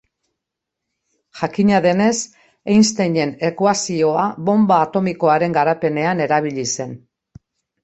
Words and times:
Jakina 1.41 1.81
denez, 1.85 2.15
Einsteinen 2.77 3.35
ekuazioa 3.51 4.25
bonba 4.49 4.81
atomikoaren 4.89 5.57
garapenean 5.61 6.27
erabili 6.29 6.69
zen. 6.81 7.01